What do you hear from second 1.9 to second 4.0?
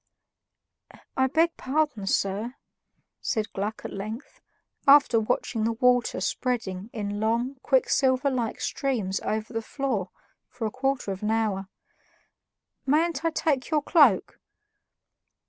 sir," said Gluck at